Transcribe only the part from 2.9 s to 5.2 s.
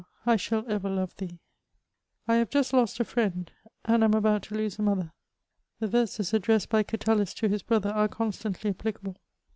a fnend, and am about to lose a mother: